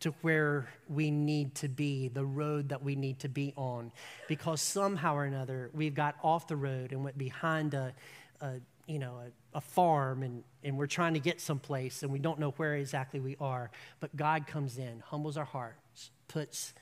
[0.00, 3.90] to where we need to be, the road that we need to be on.
[4.28, 7.92] Because somehow or another, we've got off the road and went behind a,
[8.40, 9.16] a you know,
[9.52, 12.76] a, a, farm and, and we're trying to get someplace and we don't know where
[12.76, 13.72] exactly we are.
[13.98, 16.72] But God comes in, humbles our hearts, puts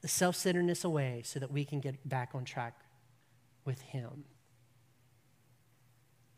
[0.00, 2.76] the self centeredness away so that we can get back on track
[3.64, 4.24] with Him.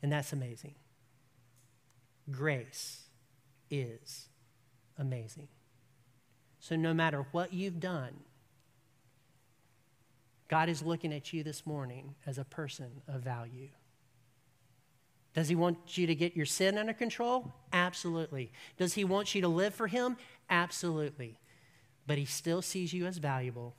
[0.05, 0.75] And that's amazing.
[2.31, 3.05] Grace
[3.71, 4.29] is
[4.99, 5.49] amazing.
[6.61, 8.13] So, no matter what you've done,
[10.47, 13.71] God is looking at you this morning as a person of value.
[15.33, 17.55] Does he want you to get your sin under control?
[17.73, 18.53] Absolutely.
[18.77, 20.19] Does he want you to live for him?
[20.51, 21.41] Absolutely.
[22.07, 23.75] But he still sees you as valuable.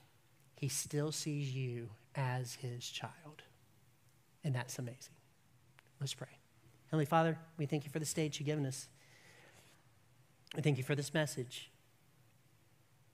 [0.55, 3.43] He still sees you as his child.
[4.43, 5.14] And that's amazing.
[5.99, 6.27] Let's pray.
[6.87, 8.87] Heavenly Father, we thank you for the stage you've given us.
[10.57, 11.71] I thank you for this message.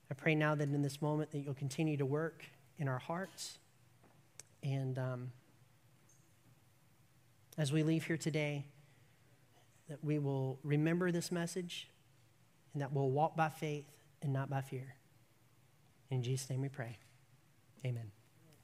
[0.09, 2.43] I pray now that in this moment that you'll continue to work
[2.77, 3.59] in our hearts.
[4.61, 5.31] And um,
[7.57, 8.65] as we leave here today,
[9.89, 11.89] that we will remember this message
[12.73, 13.85] and that we'll walk by faith
[14.21, 14.95] and not by fear.
[16.09, 16.97] In Jesus' name we pray.
[17.85, 18.11] Amen.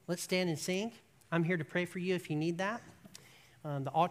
[0.07, 0.91] Let's stand and sing.
[1.31, 2.81] I'm here to pray for you if you need that.
[3.65, 4.05] Um, the altar